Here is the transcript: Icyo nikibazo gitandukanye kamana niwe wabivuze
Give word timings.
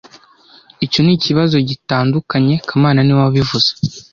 Icyo 0.85 0.99
nikibazo 1.03 1.55
gitandukanye 1.69 2.55
kamana 2.67 2.99
niwe 3.03 3.21
wabivuze 3.25 3.69